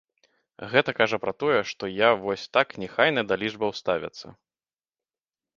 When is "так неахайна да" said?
2.59-3.41